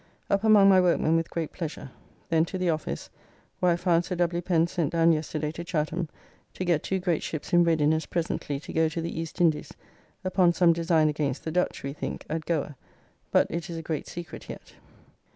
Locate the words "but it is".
13.29-13.77